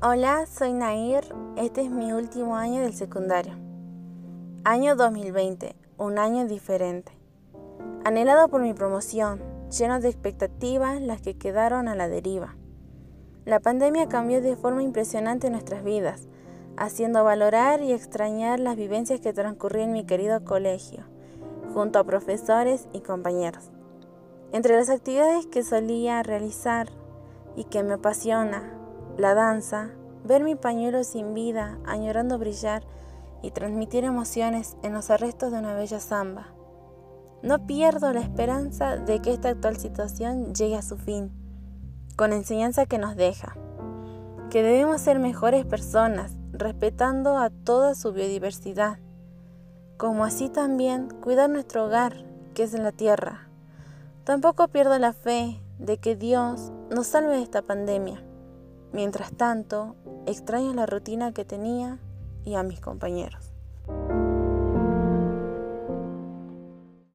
Hola, 0.00 0.46
soy 0.46 0.74
Nair. 0.74 1.24
Este 1.56 1.80
es 1.80 1.90
mi 1.90 2.12
último 2.12 2.54
año 2.54 2.82
del 2.82 2.94
secundario. 2.94 3.54
Año 4.62 4.94
2020, 4.94 5.74
un 5.96 6.20
año 6.20 6.46
diferente. 6.46 7.10
Anhelado 8.04 8.46
por 8.46 8.62
mi 8.62 8.74
promoción, 8.74 9.42
lleno 9.76 9.98
de 9.98 10.08
expectativas, 10.08 11.02
las 11.02 11.20
que 11.20 11.36
quedaron 11.36 11.88
a 11.88 11.96
la 11.96 12.08
deriva. 12.08 12.54
La 13.44 13.58
pandemia 13.58 14.08
cambió 14.08 14.40
de 14.40 14.54
forma 14.54 14.84
impresionante 14.84 15.50
nuestras 15.50 15.82
vidas, 15.82 16.28
haciendo 16.76 17.24
valorar 17.24 17.82
y 17.82 17.90
extrañar 17.90 18.60
las 18.60 18.76
vivencias 18.76 19.18
que 19.18 19.32
transcurrí 19.32 19.82
en 19.82 19.92
mi 19.92 20.06
querido 20.06 20.44
colegio, 20.44 21.06
junto 21.74 21.98
a 21.98 22.04
profesores 22.04 22.86
y 22.92 23.00
compañeros. 23.00 23.72
Entre 24.52 24.76
las 24.76 24.90
actividades 24.90 25.46
que 25.46 25.64
solía 25.64 26.22
realizar 26.22 26.88
y 27.56 27.64
que 27.64 27.82
me 27.82 27.94
apasiona, 27.94 28.77
la 29.18 29.34
danza, 29.34 29.90
ver 30.24 30.44
mi 30.44 30.54
pañuelo 30.54 31.02
sin 31.02 31.34
vida, 31.34 31.76
añorando 31.84 32.38
brillar 32.38 32.84
y 33.42 33.50
transmitir 33.50 34.04
emociones 34.04 34.76
en 34.82 34.92
los 34.92 35.10
arrestos 35.10 35.50
de 35.50 35.58
una 35.58 35.74
bella 35.74 35.98
samba. 35.98 36.54
No 37.42 37.66
pierdo 37.66 38.12
la 38.12 38.20
esperanza 38.20 38.96
de 38.96 39.20
que 39.20 39.32
esta 39.32 39.50
actual 39.50 39.76
situación 39.76 40.54
llegue 40.54 40.76
a 40.76 40.82
su 40.82 40.96
fin, 40.96 41.32
con 42.14 42.32
enseñanza 42.32 42.86
que 42.86 42.98
nos 42.98 43.16
deja, 43.16 43.56
que 44.50 44.62
debemos 44.62 45.00
ser 45.00 45.18
mejores 45.18 45.66
personas, 45.66 46.36
respetando 46.52 47.38
a 47.38 47.50
toda 47.50 47.96
su 47.96 48.12
biodiversidad, 48.12 48.98
como 49.96 50.24
así 50.24 50.48
también 50.48 51.08
cuidar 51.20 51.50
nuestro 51.50 51.86
hogar, 51.86 52.24
que 52.54 52.62
es 52.62 52.74
en 52.74 52.84
la 52.84 52.92
tierra. 52.92 53.48
Tampoco 54.22 54.68
pierdo 54.68 54.96
la 55.00 55.12
fe 55.12 55.60
de 55.80 55.98
que 55.98 56.14
Dios 56.14 56.72
nos 56.90 57.08
salve 57.08 57.36
de 57.36 57.42
esta 57.42 57.62
pandemia 57.62 58.22
Mientras 58.92 59.32
tanto, 59.32 59.96
extraño 60.26 60.72
la 60.74 60.86
rutina 60.86 61.32
que 61.32 61.44
tenía 61.44 61.98
y 62.44 62.54
a 62.54 62.62
mis 62.62 62.80
compañeros. 62.80 63.52